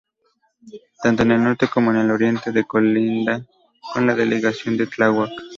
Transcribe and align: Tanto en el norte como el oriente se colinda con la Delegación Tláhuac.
Tanto 1.03 1.21
en 1.21 1.31
el 1.31 1.43
norte 1.43 1.67
como 1.67 1.91
el 1.91 2.09
oriente 2.09 2.51
se 2.51 2.63
colinda 2.63 3.45
con 3.93 4.07
la 4.07 4.15
Delegación 4.15 4.75
Tláhuac. 4.89 5.29